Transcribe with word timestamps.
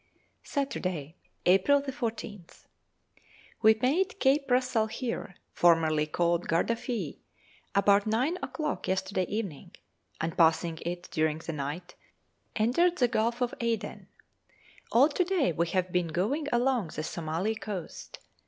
Saturday, 0.41 1.15
April 1.45 1.79
14th. 1.79 2.65
We 3.61 3.77
made 3.83 4.19
Cape 4.19 4.47
Rasalhir, 4.49 5.35
formerly 5.53 6.07
called 6.07 6.47
Guardafui, 6.47 7.19
about 7.75 8.07
nine 8.07 8.37
o'clock 8.41 8.87
yesterday 8.87 9.25
evening, 9.27 9.75
and 10.19 10.35
passing 10.35 10.79
it 10.83 11.07
during 11.11 11.37
the 11.37 11.53
night 11.53 11.93
entered 12.55 12.97
the 12.97 13.07
Gulf 13.07 13.41
of 13.41 13.53
Aden. 13.59 14.07
All 14.91 15.07
to 15.09 15.23
day 15.23 15.51
we 15.51 15.67
have 15.67 15.91
been 15.91 16.07
going 16.07 16.47
along 16.51 16.87
the 16.95 17.03
Soumali 17.03 17.53
coast. 17.61 18.17